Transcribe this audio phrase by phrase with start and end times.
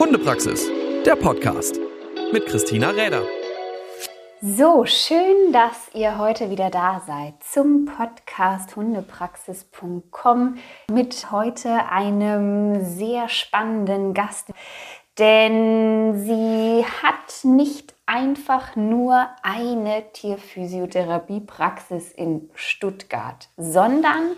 [0.00, 0.66] Hundepraxis,
[1.04, 1.78] der Podcast
[2.32, 3.22] mit Christina Räder.
[4.40, 10.56] So, schön, dass ihr heute wieder da seid zum Podcast hundepraxis.com
[10.90, 14.48] mit heute einem sehr spannenden Gast.
[15.18, 24.32] Denn sie hat nicht einfach nur eine Tierphysiotherapiepraxis in Stuttgart, sondern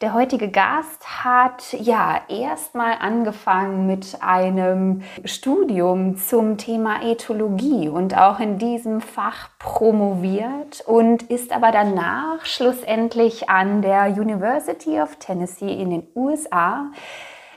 [0.00, 8.38] der heutige Gast hat ja erstmal angefangen mit einem Studium zum Thema Ethologie und auch
[8.38, 15.90] in diesem Fach promoviert und ist aber danach schlussendlich an der University of Tennessee in
[15.90, 16.92] den USA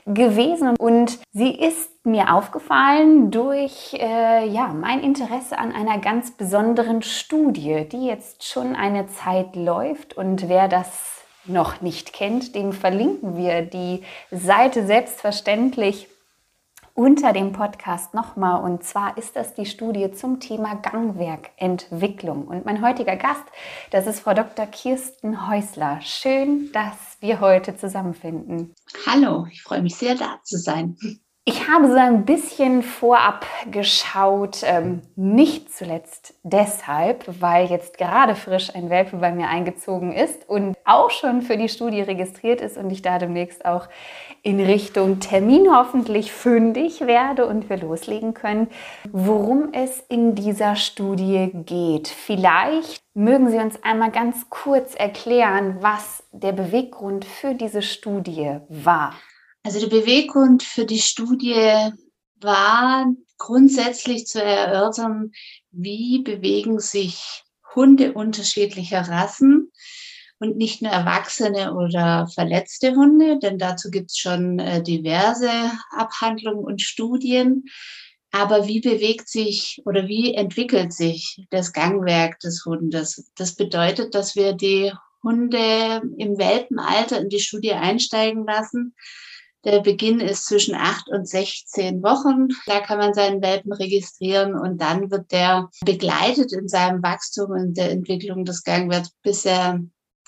[0.06, 0.76] gewesen.
[0.78, 7.86] Und sie ist mir aufgefallen durch äh, ja, mein Interesse an einer ganz besonderen Studie,
[7.90, 10.16] die jetzt schon eine Zeit läuft.
[10.16, 16.08] Und wer das noch nicht kennt, dem verlinken wir die Seite selbstverständlich
[16.94, 18.62] unter dem Podcast nochmal.
[18.62, 22.46] Und zwar ist das die Studie zum Thema Gangwerkentwicklung.
[22.48, 23.44] Und mein heutiger Gast,
[23.90, 24.66] das ist Frau Dr.
[24.66, 26.00] Kirsten Häusler.
[26.02, 28.74] Schön, dass wir heute zusammenfinden.
[29.06, 30.96] Hallo, ich freue mich sehr, da zu sein.
[31.46, 38.74] Ich habe so ein bisschen vorab geschaut, ähm, nicht zuletzt deshalb, weil jetzt gerade frisch
[38.74, 42.90] ein Welpe bei mir eingezogen ist und auch schon für die Studie registriert ist und
[42.90, 43.88] ich da demnächst auch
[44.42, 48.68] in Richtung Termin hoffentlich fündig werde und wir loslegen können,
[49.10, 52.08] worum es in dieser Studie geht.
[52.08, 59.14] Vielleicht mögen Sie uns einmal ganz kurz erklären, was der Beweggrund für diese Studie war.
[59.62, 61.90] Also der Beweggrund für die Studie
[62.36, 65.32] war grundsätzlich zu erörtern,
[65.70, 67.44] wie bewegen sich
[67.74, 69.70] Hunde unterschiedlicher Rassen
[70.38, 75.50] und nicht nur erwachsene oder verletzte Hunde, denn dazu gibt es schon äh, diverse
[75.90, 77.64] Abhandlungen und Studien.
[78.32, 83.30] Aber wie bewegt sich oder wie entwickelt sich das Gangwerk des Hundes?
[83.36, 84.92] Das bedeutet, dass wir die
[85.22, 88.94] Hunde im Welpenalter in die Studie einsteigen lassen
[89.64, 92.48] der Beginn ist zwischen acht und 16 Wochen.
[92.66, 97.76] Da kann man seinen Welpen registrieren und dann wird der begleitet in seinem Wachstum und
[97.76, 99.80] der Entwicklung des Gangwerts, bis er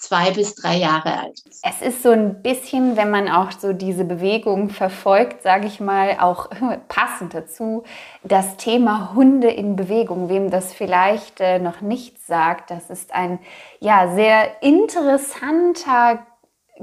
[0.02, 1.64] zwei bis drei Jahre alt ist.
[1.64, 6.18] Es ist so ein bisschen, wenn man auch so diese Bewegung verfolgt, sage ich mal,
[6.18, 6.50] auch
[6.88, 7.84] passend dazu,
[8.24, 10.28] das Thema Hunde in Bewegung.
[10.28, 13.38] Wem das vielleicht äh, noch nicht sagt, das ist ein
[13.78, 16.26] ja sehr interessanter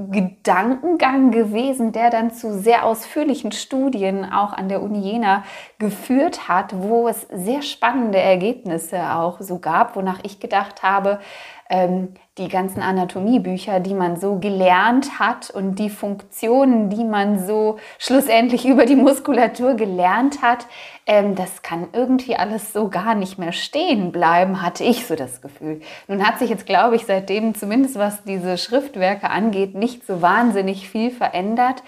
[0.09, 5.43] Gedankengang gewesen, der dann zu sehr ausführlichen Studien auch an der Uni Jena
[5.77, 11.19] geführt hat, wo es sehr spannende Ergebnisse auch so gab, wonach ich gedacht habe,
[11.69, 12.09] ähm,
[12.39, 18.65] die ganzen Anatomiebücher, die man so gelernt hat und die Funktionen, die man so schlussendlich
[18.67, 20.65] über die Muskulatur gelernt hat,
[21.05, 25.41] ähm, das kann irgendwie alles so gar nicht mehr stehen bleiben, hatte ich so das
[25.41, 25.81] Gefühl.
[26.07, 30.89] Nun hat sich jetzt, glaube ich, seitdem zumindest was diese Schriftwerke angeht, nicht so wahnsinnig
[30.89, 31.83] viel verändert.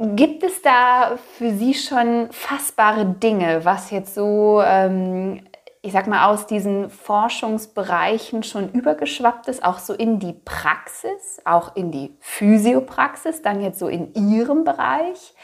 [0.00, 5.40] Gibt es da für Sie schon fassbare Dinge, was jetzt so ähm,
[5.82, 11.76] ich sag mal, aus diesen Forschungsbereichen schon übergeschwappt ist, auch so in die Praxis, auch
[11.76, 15.34] in die Physiopraxis, dann jetzt so in Ihrem Bereich?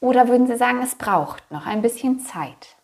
[0.00, 2.76] Oder würden Sie sagen, es braucht noch ein bisschen Zeit?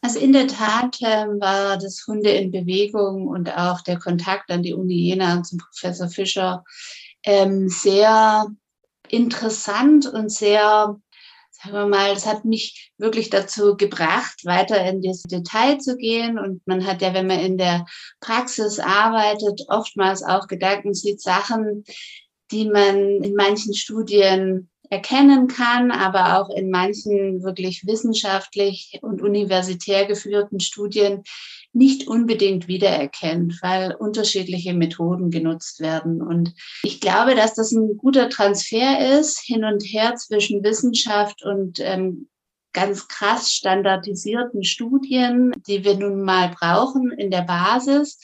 [0.00, 4.62] Also in der Tat äh, war das Hunde in Bewegung und auch der Kontakt an
[4.62, 6.64] die Uni Jena zum Professor Fischer
[7.24, 8.46] ähm, sehr
[9.08, 10.96] interessant und sehr
[11.62, 16.38] sagen wir mal, es hat mich wirklich dazu gebracht, weiter in das Detail zu gehen.
[16.38, 17.86] Und man hat ja, wenn man in der
[18.20, 21.84] Praxis arbeitet, oftmals auch Gedanken sieht, Sachen,
[22.50, 30.06] die man in manchen Studien erkennen kann, aber auch in manchen wirklich wissenschaftlich und universitär
[30.06, 31.24] geführten Studien
[31.76, 36.22] nicht unbedingt wiedererkennt, weil unterschiedliche Methoden genutzt werden.
[36.22, 41.78] Und ich glaube, dass das ein guter Transfer ist, hin und her zwischen Wissenschaft und
[41.80, 42.28] ähm,
[42.72, 48.18] ganz krass standardisierten Studien, die wir nun mal brauchen in der Basis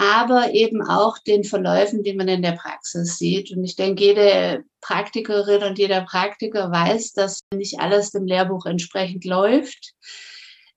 [0.00, 3.50] aber eben auch den Verläufen, die man in der Praxis sieht.
[3.50, 9.24] Und ich denke, jede Praktikerin und jeder Praktiker weiß, dass nicht alles dem Lehrbuch entsprechend
[9.24, 9.94] läuft.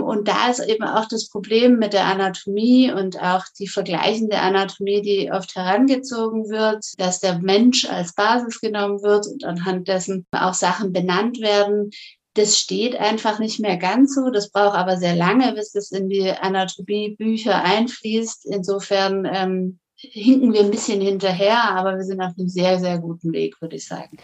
[0.04, 5.02] Und da ist eben auch das Problem mit der Anatomie und auch die vergleichende Anatomie,
[5.02, 10.54] die oft herangezogen wird, dass der Mensch als Basis genommen wird und anhand dessen auch
[10.54, 11.92] Sachen benannt werden.
[12.34, 14.30] Das steht einfach nicht mehr ganz so.
[14.30, 18.46] Das braucht aber sehr lange, bis es in die Anatomie-Bücher einfließt.
[18.46, 23.34] Insofern ähm, hinken wir ein bisschen hinterher, aber wir sind auf einem sehr, sehr guten
[23.34, 24.18] Weg, würde ich sagen.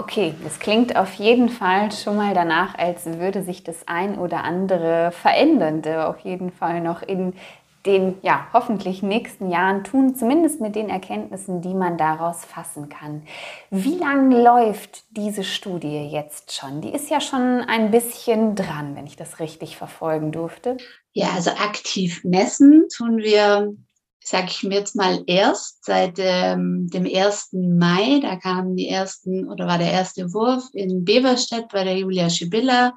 [0.00, 4.44] Okay, das klingt auf jeden Fall schon mal danach, als würde sich das ein oder
[4.44, 7.34] andere Verändernde auf jeden Fall noch in
[7.84, 13.24] den ja hoffentlich nächsten Jahren tun, zumindest mit den Erkenntnissen, die man daraus fassen kann.
[13.70, 16.80] Wie lange läuft diese Studie jetzt schon?
[16.80, 20.78] Die ist ja schon ein bisschen dran, wenn ich das richtig verfolgen durfte.
[21.12, 23.74] Ja, also aktiv messen tun wir,
[24.22, 27.50] sage ich mir jetzt mal erst seit ähm, dem 1.
[27.52, 28.20] Mai.
[28.20, 32.94] Da kamen die ersten oder war der erste Wurf in Beverstedt bei der Julia Schibilla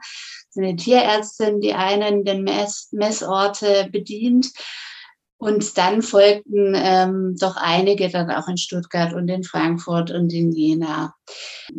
[0.55, 4.51] eine Tierärztin, die einen den Mess Messorte bedient.
[5.37, 10.53] Und dann folgten ähm, doch einige dann auch in Stuttgart und in Frankfurt und in
[10.53, 11.15] Jena.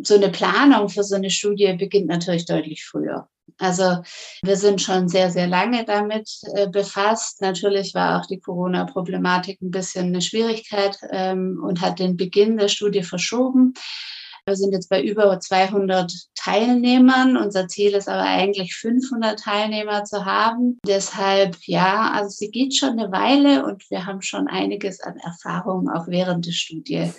[0.03, 3.27] So eine Planung für so eine Studie beginnt natürlich deutlich früher.
[3.57, 4.01] Also
[4.43, 7.41] wir sind schon sehr, sehr lange damit äh, befasst.
[7.41, 12.67] Natürlich war auch die Corona-Problematik ein bisschen eine Schwierigkeit ähm, und hat den Beginn der
[12.67, 13.73] Studie verschoben.
[14.47, 17.35] Wir sind jetzt bei über 200 Teilnehmern.
[17.35, 20.77] Unser Ziel ist aber eigentlich 500 Teilnehmer zu haben.
[20.85, 25.89] Deshalb, ja, also sie geht schon eine Weile und wir haben schon einiges an Erfahrung
[25.89, 27.11] auch während der Studie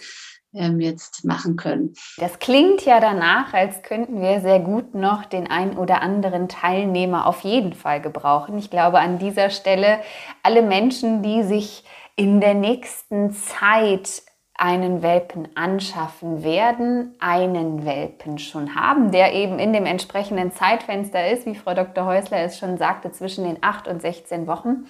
[0.52, 1.94] jetzt machen können.
[2.16, 7.26] Das klingt ja danach, als könnten wir sehr gut noch den ein oder anderen Teilnehmer
[7.26, 8.56] auf jeden Fall gebrauchen.
[8.58, 10.00] Ich glaube an dieser Stelle
[10.42, 11.84] alle Menschen, die sich
[12.16, 14.22] in der nächsten Zeit
[14.58, 21.44] einen Welpen anschaffen werden, einen Welpen schon haben, der eben in dem entsprechenden Zeitfenster ist,
[21.44, 22.06] wie Frau Dr.
[22.06, 24.86] Häusler es schon sagte, zwischen den 8 und 16 Wochen.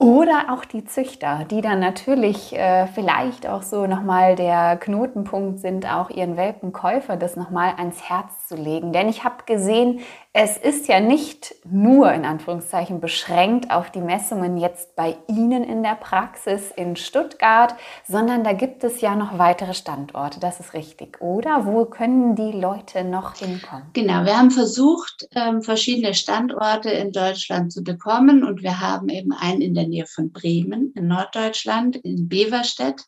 [0.00, 5.86] Oder auch die Züchter, die dann natürlich äh, vielleicht auch so nochmal der Knotenpunkt sind,
[5.92, 8.92] auch ihren Welpenkäufer das nochmal ans Herz zu legen.
[8.92, 9.98] Denn ich habe gesehen,
[10.40, 15.82] es ist ja nicht nur in Anführungszeichen beschränkt auf die Messungen jetzt bei Ihnen in
[15.82, 17.74] der Praxis in Stuttgart,
[18.06, 20.38] sondern da gibt es ja noch weitere Standorte.
[20.38, 21.66] Das ist richtig, oder?
[21.66, 23.86] Wo können die Leute noch hinkommen?
[23.94, 29.32] Genau, wir haben versucht, ähm, verschiedene Standorte in Deutschland zu bekommen und wir haben eben
[29.32, 33.02] einen in der Nähe von Bremen in Norddeutschland, in Beverstedt.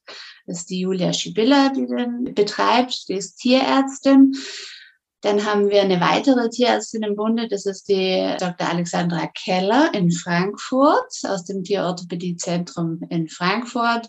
[0.49, 4.35] Das ist die Julia Schibilla, die den betreibt, die ist Tierärztin.
[5.23, 8.69] Dann haben wir eine weitere Tierärztin im Bunde, das ist die Dr.
[8.69, 14.09] Alexandra Keller in Frankfurt aus dem Tierorthopädiezentrum in Frankfurt.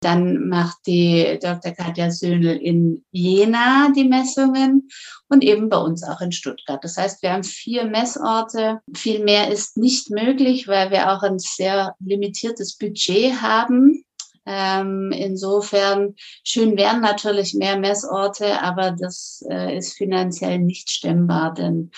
[0.00, 1.72] Dann macht die Dr.
[1.72, 4.90] Katja Söhnl in Jena die Messungen
[5.30, 6.84] und eben bei uns auch in Stuttgart.
[6.84, 8.80] Das heißt, wir haben vier Messorte.
[8.94, 14.04] Viel mehr ist nicht möglich, weil wir auch ein sehr limitiertes Budget haben.
[14.46, 16.14] Ähm, insofern
[16.44, 21.90] schön wären natürlich mehr Messorte, aber das äh, ist finanziell nicht stemmbar, denn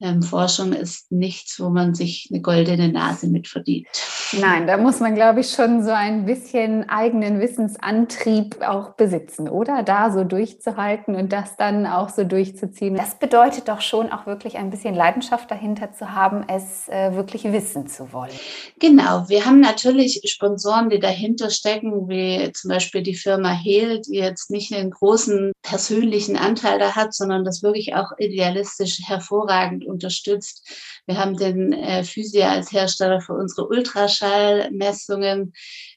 [0.00, 3.88] ähm, Forschung ist nichts, wo man sich eine goldene Nase mit verdient.
[4.32, 9.82] Nein, da muss man, glaube ich, schon so ein bisschen eigenen Wissensantrieb auch besitzen, oder?
[9.82, 12.94] Da so durchzuhalten und das dann auch so durchzuziehen.
[12.94, 17.44] Das bedeutet doch schon auch wirklich ein bisschen Leidenschaft dahinter zu haben, es äh, wirklich
[17.44, 18.30] wissen zu wollen.
[18.78, 24.16] Genau, wir haben natürlich Sponsoren, die dahinter stecken, wie zum Beispiel die Firma Hehl, die
[24.16, 30.68] jetzt nicht einen großen persönlichen Anteil da hat, sondern das wirklich auch idealistisch hervorragend unterstützt.
[31.06, 35.52] Wir haben den äh, Physia als Hersteller für unsere Ultraschallmessungen,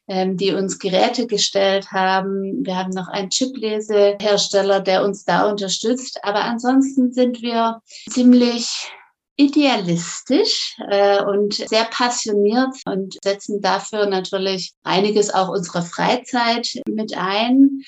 [0.07, 2.65] ähm, die uns Geräte gestellt haben.
[2.65, 6.19] Wir haben noch einen Chiplesehersteller, der uns da unterstützt.
[6.23, 8.67] Aber ansonsten sind wir ziemlich
[9.37, 17.81] idealistisch äh, und sehr passioniert und setzen dafür natürlich einiges auch unserer Freizeit mit ein.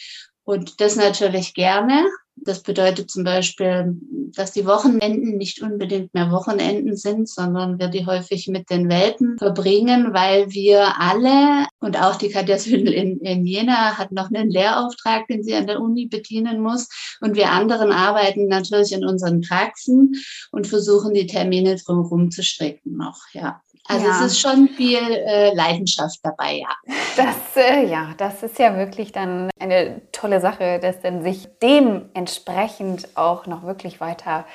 [0.46, 2.06] Und das natürlich gerne.
[2.36, 3.96] Das bedeutet zum Beispiel,
[4.36, 9.38] dass die Wochenenden nicht unbedingt mehr Wochenenden sind, sondern wir die häufig mit den Welpen
[9.38, 14.50] verbringen, weil wir alle und auch die Katja Sündel in, in Jena hat noch einen
[14.50, 16.90] Lehrauftrag, den sie an der Uni bedienen muss.
[17.22, 20.16] Und wir anderen arbeiten natürlich in unseren Praxen
[20.52, 23.62] und versuchen die Termine drumherum zu stricken noch, ja.
[23.88, 24.12] Also ja.
[24.16, 26.94] es ist schon viel äh, Leidenschaft dabei, ja.
[27.18, 33.10] Das, äh, ja, das ist ja wirklich dann eine tolle Sache, dass dann sich dementsprechend
[33.16, 34.46] auch noch wirklich weiter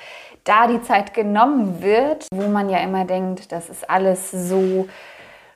[0.43, 4.87] da die Zeit genommen wird, wo man ja immer denkt, das ist alles so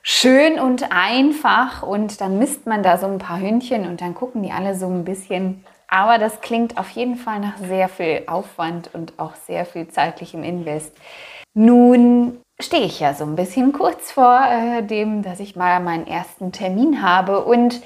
[0.02, 4.42] schön und einfach und dann misst man da so ein paar Hündchen und dann gucken
[4.42, 5.64] die alle so ein bisschen.
[5.88, 10.42] Aber das klingt auf jeden Fall nach sehr viel Aufwand und auch sehr viel zeitlichem
[10.42, 10.92] Invest.
[11.54, 16.06] Nun stehe ich ja so ein bisschen kurz vor äh, dem, dass ich mal meinen
[16.06, 17.44] ersten Termin habe.
[17.44, 17.82] Und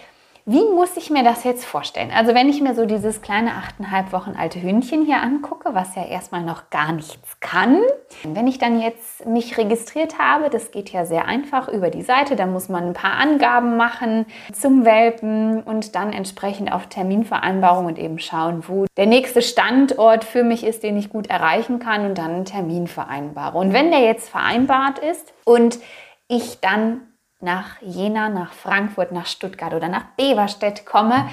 [0.51, 2.11] Wie muss ich mir das jetzt vorstellen?
[2.11, 6.07] Also wenn ich mir so dieses kleine achteinhalb Wochen alte Hündchen hier angucke, was ja
[6.07, 7.83] erstmal noch gar nichts kann.
[8.23, 12.35] Wenn ich dann jetzt mich registriert habe, das geht ja sehr einfach über die Seite,
[12.35, 14.25] da muss man ein paar Angaben machen
[14.55, 20.45] zum Welpen und dann entsprechend auf Terminvereinbarung und eben schauen, wo der nächste Standort für
[20.45, 23.59] mich ist, den ich gut erreichen kann und dann einen Termin vereinbare.
[23.59, 25.79] Und wenn der jetzt vereinbart ist und
[26.27, 27.03] ich dann
[27.41, 31.29] nach Jena, nach Frankfurt, nach Stuttgart oder nach Beverstedt komme.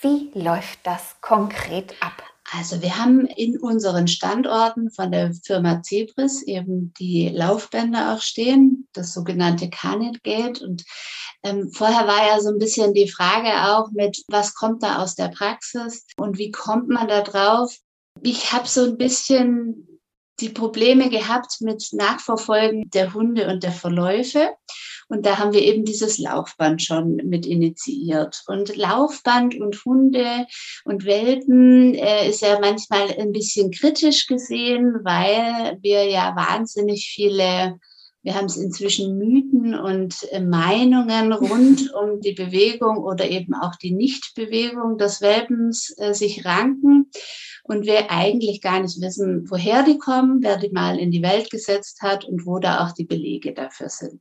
[0.00, 2.22] Wie läuft das konkret ab?
[2.52, 8.88] Also wir haben in unseren Standorten von der Firma Zebris eben die Laufbänder auch stehen,
[8.92, 10.60] das sogenannte Canet Gate.
[10.60, 10.84] Und
[11.44, 15.14] ähm, vorher war ja so ein bisschen die Frage auch mit, was kommt da aus
[15.14, 17.72] der Praxis und wie kommt man da drauf?
[18.22, 20.00] Ich habe so ein bisschen
[20.40, 24.50] die Probleme gehabt mit Nachverfolgen der Hunde und der Verläufe.
[25.10, 28.44] Und da haben wir eben dieses Laufband schon mit initiiert.
[28.46, 30.46] Und Laufband und Hunde
[30.84, 37.78] und Welpen äh, ist ja manchmal ein bisschen kritisch gesehen, weil wir ja wahnsinnig viele
[38.22, 43.76] wir haben es inzwischen Mythen und äh, Meinungen rund um die Bewegung oder eben auch
[43.76, 47.10] die Nichtbewegung des Welpens äh, sich ranken
[47.64, 51.50] und wir eigentlich gar nicht wissen, woher die kommen, wer die mal in die Welt
[51.50, 54.20] gesetzt hat und wo da auch die Belege dafür sind.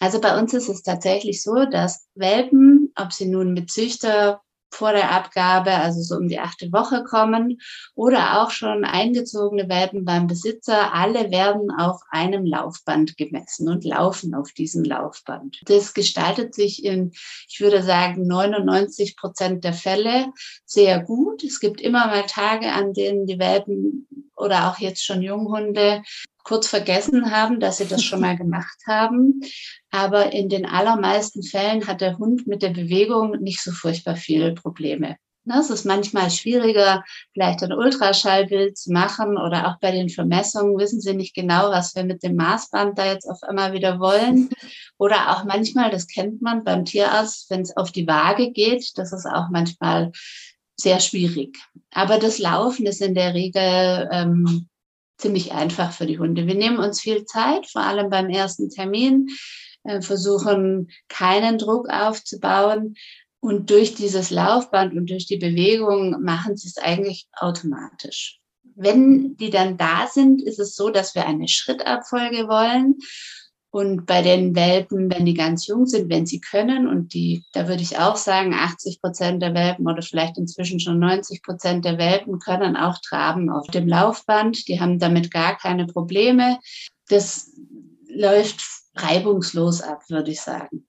[0.00, 4.92] Also bei uns ist es tatsächlich so, dass Welpen, ob sie nun mit Züchter vor
[4.92, 7.58] der Abgabe, also so um die achte Woche kommen,
[7.94, 14.34] oder auch schon eingezogene Welpen beim Besitzer, alle werden auf einem Laufband gemessen und laufen
[14.34, 15.60] auf diesem Laufband.
[15.64, 17.12] Das gestaltet sich in,
[17.48, 20.26] ich würde sagen, 99 Prozent der Fälle
[20.64, 21.42] sehr gut.
[21.42, 26.02] Es gibt immer mal Tage, an denen die Welpen oder auch jetzt schon Junghunde
[26.44, 29.40] kurz vergessen haben, dass sie das schon mal gemacht haben.
[29.90, 34.54] Aber in den allermeisten Fällen hat der Hund mit der Bewegung nicht so furchtbar viele
[34.54, 35.16] Probleme.
[35.48, 40.76] Ne, es ist manchmal schwieriger, vielleicht ein Ultraschallbild zu machen oder auch bei den Vermessungen
[40.76, 44.50] wissen Sie nicht genau, was wir mit dem Maßband da jetzt auf einmal wieder wollen.
[44.98, 49.12] Oder auch manchmal, das kennt man beim Tierarzt, wenn es auf die Waage geht, das
[49.12, 50.10] ist auch manchmal
[50.76, 51.58] sehr schwierig.
[51.90, 54.68] Aber das Laufen ist in der Regel ähm,
[55.18, 56.46] ziemlich einfach für die Hunde.
[56.46, 59.28] Wir nehmen uns viel Zeit, vor allem beim ersten Termin,
[59.84, 62.94] äh, versuchen keinen Druck aufzubauen.
[63.40, 68.40] Und durch dieses Laufband und durch die Bewegung machen sie es eigentlich automatisch.
[68.74, 72.96] Wenn die dann da sind, ist es so, dass wir eine Schrittabfolge wollen.
[73.76, 77.68] Und bei den Welpen, wenn die ganz jung sind, wenn sie können, und die, da
[77.68, 81.98] würde ich auch sagen, 80 Prozent der Welpen oder vielleicht inzwischen schon 90 Prozent der
[81.98, 84.66] Welpen können auch traben auf dem Laufband.
[84.68, 86.58] Die haben damit gar keine Probleme.
[87.10, 87.52] Das
[88.08, 88.62] läuft
[88.94, 90.86] reibungslos ab, würde ich sagen.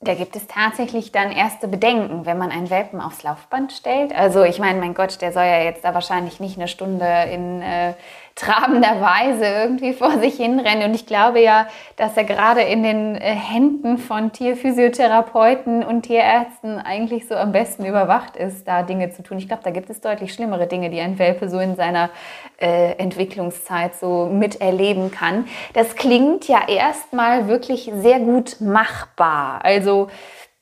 [0.00, 4.14] Da gibt es tatsächlich dann erste Bedenken, wenn man einen Welpen aufs Laufband stellt.
[4.14, 7.62] Also ich meine, mein Gott, der soll ja jetzt da wahrscheinlich nicht eine Stunde in
[7.62, 7.94] äh,
[8.36, 10.90] trabender Weise irgendwie vor sich hinrennen.
[10.90, 11.66] Und ich glaube ja,
[11.96, 17.86] dass er gerade in den äh, Händen von Tierphysiotherapeuten und Tierärzten eigentlich so am besten
[17.86, 19.38] überwacht ist, da Dinge zu tun.
[19.38, 22.10] Ich glaube, da gibt es deutlich schlimmere Dinge, die ein Welpe so in seiner
[22.58, 25.46] äh, Entwicklungszeit so miterleben kann.
[25.72, 29.60] Das klingt ja erstmal wirklich sehr gut machbar.
[29.62, 30.08] Also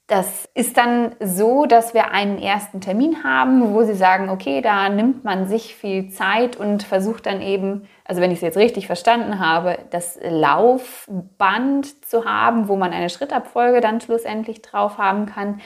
[0.06, 4.90] das ist dann so, dass wir einen ersten Termin haben, wo Sie sagen, okay, da
[4.90, 8.86] nimmt man sich viel Zeit und versucht dann eben, also wenn ich es jetzt richtig
[8.86, 15.62] verstanden habe, das Laufband zu haben, wo man eine Schrittabfolge dann schlussendlich drauf haben kann.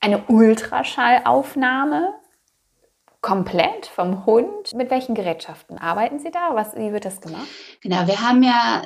[0.00, 2.19] Eine Ultraschallaufnahme
[3.22, 4.74] komplett vom Hund.
[4.74, 6.54] Mit welchen Gerätschaften arbeiten Sie da?
[6.54, 7.46] Was, wie wird das gemacht?
[7.82, 8.82] Genau, wir haben ja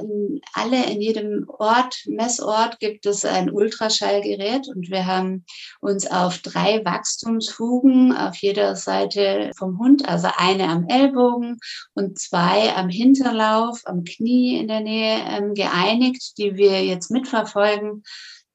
[0.55, 5.45] alle in jedem Ort, Messort gibt es ein Ultraschallgerät und wir haben
[5.81, 11.59] uns auf drei Wachstumsfugen auf jeder Seite vom Hund, also eine am Ellbogen
[11.95, 18.03] und zwei am Hinterlauf, am Knie in der Nähe ähm, geeinigt, die wir jetzt mitverfolgen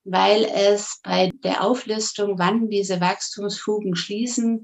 [0.06, 4.64] weil es bei der Auflistung, wann diese Wachstumsfugen schließen,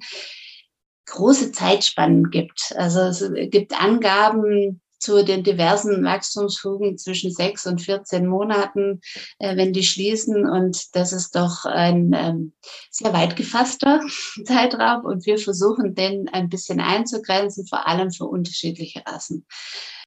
[1.06, 2.74] große Zeitspannen gibt.
[2.78, 9.02] Also es gibt Angaben zu den diversen Wachstumsfugen zwischen sechs und 14 Monaten,
[9.38, 10.50] äh, wenn die schließen.
[10.50, 12.54] Und das ist doch ein ähm,
[12.90, 14.02] sehr weit gefasster
[14.46, 15.06] Zeitraum.
[15.06, 19.46] Und wir versuchen den ein bisschen einzugrenzen, vor allem für unterschiedliche Rassen.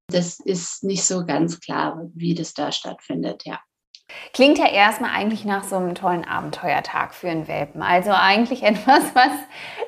[0.08, 3.60] Das ist nicht so ganz klar, wie das da stattfindet, ja.
[4.32, 7.82] Klingt ja erstmal eigentlich nach so einem tollen Abenteuertag für einen Welpen.
[7.82, 9.32] Also eigentlich etwas, was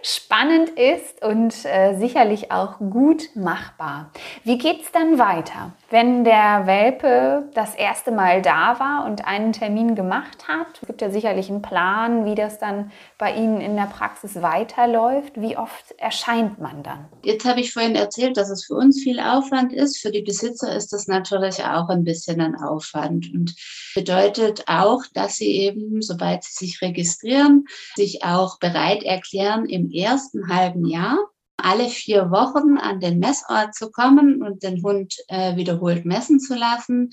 [0.03, 4.11] spannend ist und äh, sicherlich auch gut machbar.
[4.45, 5.73] Wie geht es dann weiter?
[5.93, 11.11] Wenn der Welpe das erste Mal da war und einen Termin gemacht hat, gibt ja
[11.11, 15.41] sicherlich einen Plan, wie das dann bei Ihnen in der Praxis weiterläuft.
[15.41, 17.07] Wie oft erscheint man dann?
[17.25, 19.99] Jetzt habe ich vorhin erzählt, dass es für uns viel Aufwand ist.
[19.99, 23.57] Für die Besitzer ist das natürlich auch ein bisschen ein Aufwand und
[23.93, 27.65] bedeutet auch, dass sie eben, sobald sie sich registrieren,
[27.97, 31.19] sich auch bereit erklären, im ersten halben Jahr
[31.65, 36.55] alle vier Wochen an den Messort zu kommen und den Hund äh, wiederholt messen zu
[36.55, 37.11] lassen.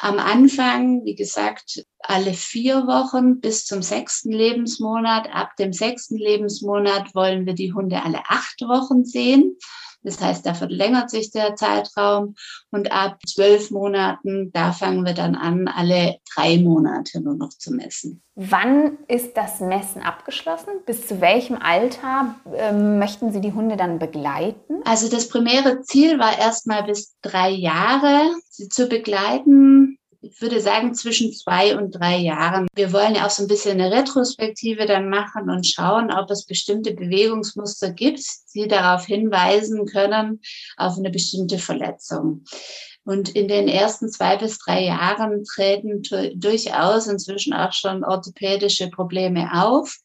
[0.00, 5.28] Am Anfang, wie gesagt, alle vier Wochen bis zum sechsten Lebensmonat.
[5.32, 9.56] Ab dem sechsten Lebensmonat wollen wir die Hunde alle acht Wochen sehen.
[10.02, 12.34] Das heißt, da verlängert sich der Zeitraum
[12.70, 17.72] und ab zwölf Monaten, da fangen wir dann an, alle drei Monate nur noch zu
[17.72, 18.22] messen.
[18.34, 20.70] Wann ist das Messen abgeschlossen?
[20.86, 24.80] Bis zu welchem Alter ähm, möchten Sie die Hunde dann begleiten?
[24.84, 29.89] Also das primäre Ziel war erstmal bis drei Jahre, sie zu begleiten
[30.40, 32.66] würde sagen, zwischen zwei und drei Jahren.
[32.74, 36.46] Wir wollen ja auch so ein bisschen eine Retrospektive dann machen und schauen, ob es
[36.46, 38.22] bestimmte Bewegungsmuster gibt,
[38.54, 40.40] die darauf hinweisen können,
[40.76, 42.44] auf eine bestimmte Verletzung.
[43.04, 46.02] Und in den ersten zwei bis drei Jahren treten
[46.34, 49.96] durchaus inzwischen auch schon orthopädische Probleme auf.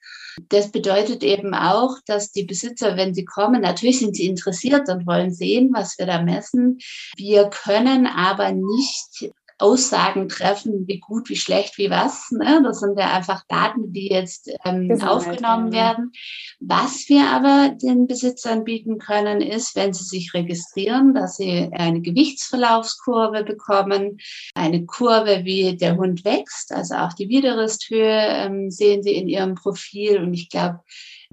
[0.50, 5.06] Das bedeutet eben auch, dass die Besitzer, wenn sie kommen, natürlich sind sie interessiert und
[5.06, 6.80] wollen sehen, was wir da messen.
[7.16, 12.30] Wir können aber nicht Aussagen treffen, wie gut, wie schlecht, wie was.
[12.32, 12.62] Ne?
[12.64, 16.12] Das sind ja einfach Daten, die jetzt ähm, aufgenommen werden.
[16.60, 22.02] Was wir aber den Besitzern bieten können, ist, wenn sie sich registrieren, dass sie eine
[22.02, 24.18] Gewichtsverlaufskurve bekommen,
[24.56, 29.56] eine Kurve, wie der Hund wächst, also auch die Widerristhöhe ähm, sehen sie in ihrem
[29.56, 30.18] Profil.
[30.22, 30.82] Und ich glaube,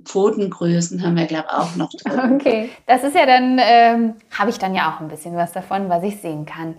[0.05, 2.37] Pfotengrößen haben wir, glaube ich, auch noch drin.
[2.41, 5.89] Okay, das ist ja dann, ähm, habe ich dann ja auch ein bisschen was davon,
[5.89, 6.77] was ich sehen kann.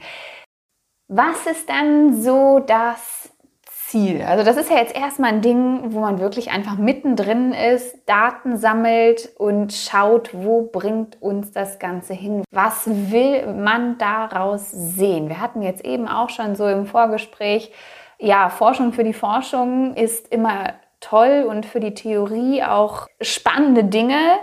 [1.15, 3.29] Was ist dann so das
[3.67, 4.23] Ziel?
[4.23, 8.57] Also das ist ja jetzt erstmal ein Ding, wo man wirklich einfach mittendrin ist, Daten
[8.57, 12.43] sammelt und schaut, wo bringt uns das Ganze hin?
[12.49, 15.29] Was will man daraus sehen?
[15.29, 17.71] Wir hatten jetzt eben auch schon so im Vorgespräch,
[18.17, 24.39] ja, Forschung für die Forschung ist immer toll und für die Theorie auch spannende Dinge.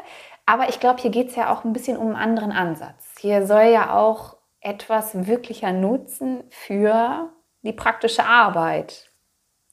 [0.47, 3.17] Aber ich glaube, hier geht es ja auch ein bisschen um einen anderen Ansatz.
[3.19, 7.33] Hier soll ja auch etwas wirklicher Nutzen für
[7.63, 9.11] die praktische Arbeit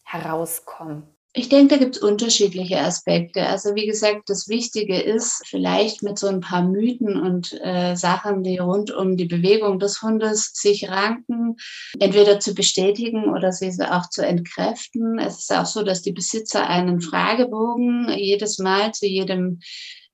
[0.03, 1.17] herauskommen?
[1.33, 3.45] Ich denke, da gibt es unterschiedliche Aspekte.
[3.45, 8.41] Also wie gesagt, das Wichtige ist vielleicht mit so ein paar Mythen und äh, Sachen,
[8.41, 11.57] die rund um die Bewegung des Hundes sich ranken,
[11.99, 15.19] entweder zu bestätigen oder sie auch zu entkräften.
[15.19, 19.59] Es ist auch so, dass die Besitzer einen Fragebogen jedes Mal zu jedem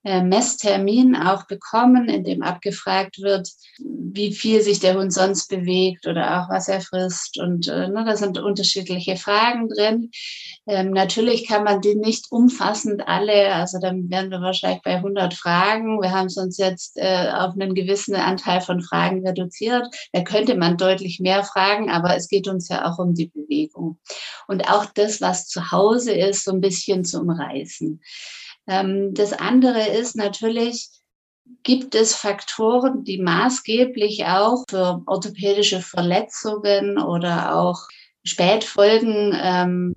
[0.04, 6.42] Messtermin auch bekommen, in dem abgefragt wird, wie viel sich der Hund sonst bewegt oder
[6.42, 7.40] auch was er frisst.
[7.40, 10.12] Und äh, ne, da sind unterschiedliche Fragen drin.
[10.68, 15.34] Ähm, natürlich kann man die nicht umfassend alle, also dann wären wir wahrscheinlich bei 100
[15.34, 16.02] Fragen.
[16.02, 19.88] Wir haben es uns jetzt äh, auf einen gewissen Anteil von Fragen reduziert.
[20.12, 24.00] Da könnte man deutlich mehr fragen, aber es geht uns ja auch um die Bewegung.
[24.48, 28.02] Und auch das, was zu Hause ist, so ein bisschen zu umreißen.
[28.68, 30.90] Ähm, das andere ist natürlich,
[31.64, 37.88] gibt es Faktoren, die maßgeblich auch für orthopädische Verletzungen oder auch
[38.24, 39.94] Spätfolgen, ähm,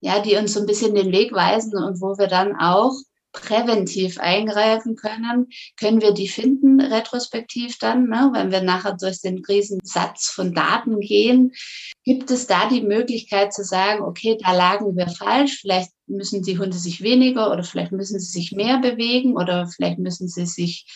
[0.00, 2.94] ja, die uns so ein bisschen den Weg weisen und wo wir dann auch
[3.36, 8.30] präventiv eingreifen können, können wir die finden, retrospektiv dann, ne?
[8.32, 11.52] wenn wir nachher durch den Riesensatz von Daten gehen,
[12.02, 16.58] gibt es da die Möglichkeit zu sagen, okay, da lagen wir falsch, vielleicht müssen die
[16.58, 20.86] Hunde sich weniger oder vielleicht müssen sie sich mehr bewegen oder vielleicht müssen sie sich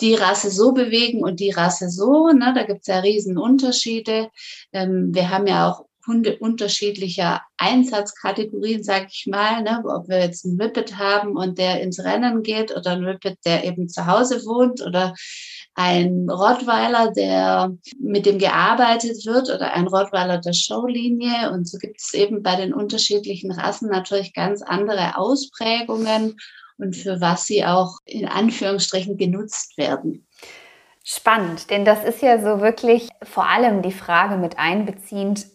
[0.00, 2.28] die Rasse so bewegen und die Rasse so.
[2.28, 2.52] Ne?
[2.54, 4.30] Da gibt es ja Riesenunterschiede.
[4.72, 9.62] Ähm, wir haben ja auch Hunde unterschiedlicher Einsatzkategorien, sage ich mal.
[9.62, 9.82] Ne?
[9.84, 13.64] Ob wir jetzt einen Whippet haben und der ins Rennen geht oder einen Whippet, der
[13.64, 15.14] eben zu Hause wohnt oder
[15.74, 21.50] ein Rottweiler, der mit dem gearbeitet wird oder ein Rottweiler der Showlinie.
[21.52, 26.36] Und so gibt es eben bei den unterschiedlichen Rassen natürlich ganz andere Ausprägungen
[26.78, 30.26] und für was sie auch in Anführungsstrichen genutzt werden.
[31.04, 35.46] Spannend, denn das ist ja so wirklich vor allem die Frage mit einbeziehend,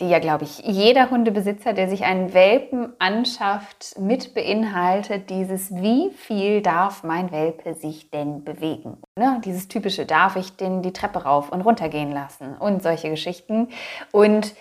[0.00, 6.10] die ja, glaube ich, jeder Hundebesitzer, der sich einen Welpen anschafft, mit beinhaltet, dieses, wie
[6.10, 8.98] viel darf mein Welpe sich denn bewegen?
[9.16, 9.40] Ne?
[9.44, 13.68] Dieses typische, darf ich den die Treppe rauf und runter gehen lassen und solche Geschichten.
[14.12, 14.54] Und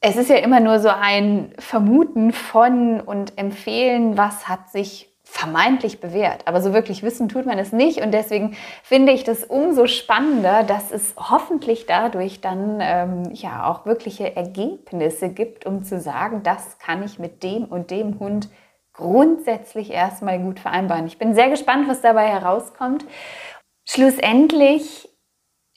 [0.00, 6.00] es ist ja immer nur so ein Vermuten von und Empfehlen, was hat sich vermeintlich
[6.00, 6.46] bewährt.
[6.46, 8.02] Aber so wirklich wissen tut man es nicht.
[8.02, 13.86] Und deswegen finde ich das umso spannender, dass es hoffentlich dadurch dann ähm, ja auch
[13.86, 18.48] wirkliche Ergebnisse gibt, um zu sagen, das kann ich mit dem und dem Hund
[18.92, 21.06] grundsätzlich erstmal gut vereinbaren.
[21.06, 23.04] Ich bin sehr gespannt, was dabei herauskommt.
[23.88, 25.08] Schlussendlich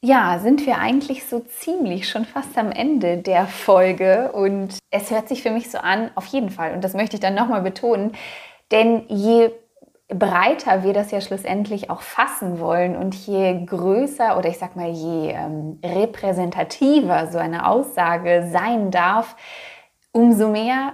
[0.01, 5.29] ja, sind wir eigentlich so ziemlich schon fast am Ende der Folge und es hört
[5.29, 8.11] sich für mich so an, auf jeden Fall, und das möchte ich dann nochmal betonen,
[8.73, 9.51] denn je
[10.09, 14.89] breiter wir das ja schlussendlich auch fassen wollen und je größer oder ich sag mal,
[14.89, 19.35] je ähm, repräsentativer so eine Aussage sein darf,
[20.11, 20.93] umso mehr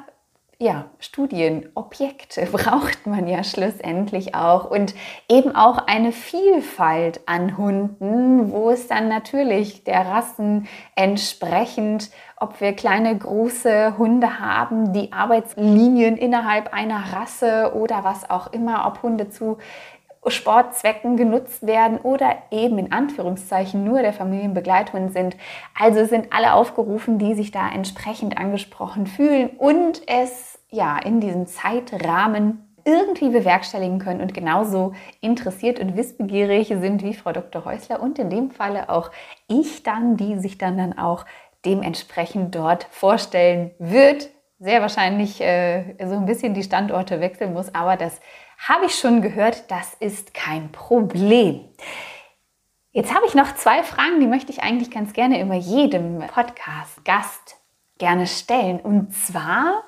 [0.61, 4.93] ja, Studienobjekte braucht man ja schlussendlich auch und
[5.29, 12.73] eben auch eine Vielfalt an Hunden, wo es dann natürlich der Rassen entsprechend, ob wir
[12.73, 19.29] kleine, große Hunde haben, die Arbeitslinien innerhalb einer Rasse oder was auch immer, ob Hunde
[19.29, 19.57] zu
[20.27, 25.37] Sportzwecken genutzt werden oder eben in Anführungszeichen nur der Familienbegleithund sind.
[25.79, 31.47] Also sind alle aufgerufen, die sich da entsprechend angesprochen fühlen und es ja in diesem
[31.47, 37.65] Zeitrahmen irgendwie bewerkstelligen können und genauso interessiert und wissbegierig sind wie Frau Dr.
[37.65, 39.11] Häusler und in dem Falle auch
[39.47, 41.25] ich dann, die sich dann dann auch
[41.65, 44.29] dementsprechend dort vorstellen wird.
[44.59, 48.19] Sehr wahrscheinlich äh, so ein bisschen die Standorte wechseln muss, aber das
[48.57, 51.65] habe ich schon gehört, das ist kein Problem.
[52.91, 57.57] Jetzt habe ich noch zwei Fragen, die möchte ich eigentlich ganz gerne immer jedem Podcast-Gast
[57.99, 58.79] gerne stellen.
[58.79, 59.83] Und zwar,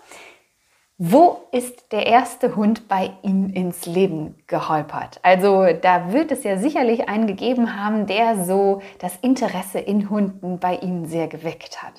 [1.03, 5.19] wo ist der erste Hund bei Ihnen ins Leben geholpert?
[5.23, 10.59] Also da wird es ja sicherlich einen gegeben haben, der so das Interesse in Hunden
[10.59, 11.93] bei Ihnen sehr geweckt hat.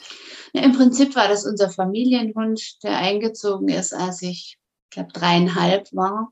[0.53, 5.93] Ja, Im Prinzip war das unser Familienhund, der eingezogen ist, als ich, ich glaube, dreieinhalb
[5.93, 6.29] war.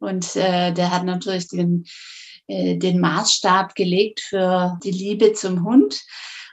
[0.00, 1.84] Und äh, der hat natürlich den,
[2.46, 6.00] äh, den Maßstab gelegt für die Liebe zum Hund.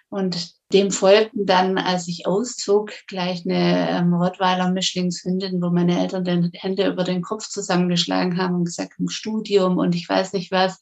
[0.10, 6.24] Und dem folgten dann, als ich auszog, gleich eine ähm, Rottweiler Mischlingshündin, wo meine Eltern
[6.24, 10.52] die Hände über den Kopf zusammengeschlagen haben und gesagt, im Studium und ich weiß nicht
[10.52, 10.82] was.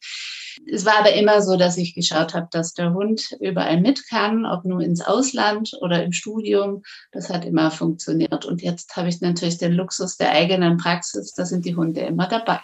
[0.71, 4.45] Es war aber immer so, dass ich geschaut habe, dass der Hund überall mit kann,
[4.45, 6.83] ob nur ins Ausland oder im Studium.
[7.11, 8.45] Das hat immer funktioniert.
[8.45, 11.33] Und jetzt habe ich natürlich den Luxus der eigenen Praxis.
[11.33, 12.59] Da sind die Hunde immer dabei.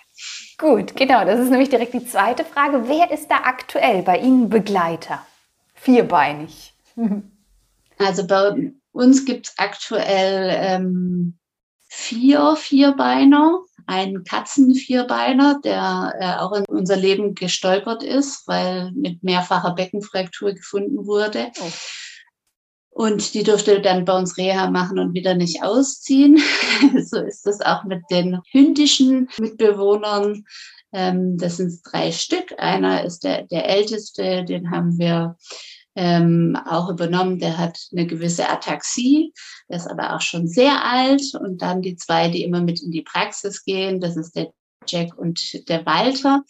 [0.58, 1.26] Gut, genau.
[1.26, 2.88] Das ist nämlich direkt die zweite Frage.
[2.88, 5.26] Wer ist da aktuell bei Ihnen Begleiter?
[5.76, 6.77] Vierbeinig.
[8.00, 11.40] Also bei uns gibt es aktuell ähm,
[11.88, 19.74] vier Vierbeiner ein Katzenvierbeiner, der äh, auch in unser Leben gestolpert ist, weil mit mehrfacher
[19.74, 21.52] Beckenfraktur gefunden wurde.
[21.60, 21.72] Oh.
[22.90, 26.38] Und die durfte dann bei uns Reha machen und wieder nicht ausziehen.
[27.06, 30.44] so ist das auch mit den hündischen Mitbewohnern.
[30.92, 32.56] Ähm, das sind drei Stück.
[32.58, 35.38] Einer ist der, der älteste, den haben wir
[35.98, 37.40] ähm, auch übernommen.
[37.40, 39.34] Der hat eine gewisse Ataxie,
[39.68, 41.24] der ist aber auch schon sehr alt.
[41.34, 44.52] Und dann die zwei, die immer mit in die Praxis gehen, das ist der
[44.88, 46.44] Jack und der Walter.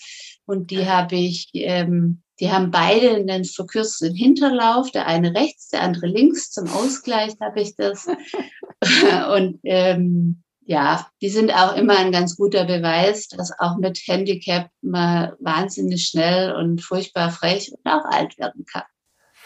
[0.45, 5.81] Und die habe ich, ähm, die haben beide einen verkürzten Hinterlauf, der eine rechts, der
[5.81, 6.51] andere links.
[6.51, 8.05] Zum Ausgleich habe ich das.
[9.35, 14.69] und ähm, ja, die sind auch immer ein ganz guter Beweis, dass auch mit Handicap
[14.81, 18.83] man wahnsinnig schnell und furchtbar frech und auch alt werden kann.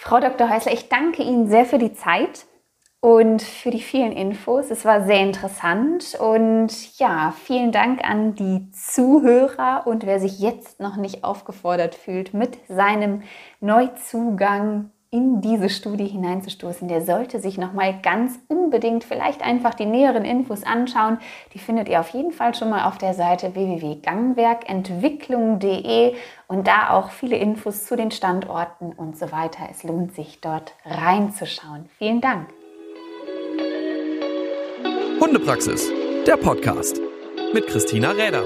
[0.03, 0.49] Frau Dr.
[0.49, 2.47] Häusler, ich danke Ihnen sehr für die Zeit
[3.01, 4.71] und für die vielen Infos.
[4.71, 10.79] Es war sehr interessant und ja, vielen Dank an die Zuhörer und wer sich jetzt
[10.79, 13.21] noch nicht aufgefordert fühlt, mit seinem
[13.59, 19.86] Neuzugang in diese Studie hineinzustoßen, der sollte sich noch mal ganz unbedingt vielleicht einfach die
[19.86, 21.17] näheren Infos anschauen.
[21.54, 26.15] Die findet ihr auf jeden Fall schon mal auf der Seite www.gangwerkentwicklung.de
[26.47, 29.67] und da auch viele Infos zu den Standorten und so weiter.
[29.69, 31.89] Es lohnt sich dort reinzuschauen.
[31.97, 32.47] Vielen Dank.
[35.19, 35.91] Hundepraxis,
[36.26, 37.02] der Podcast
[37.54, 38.45] mit Christina Räder.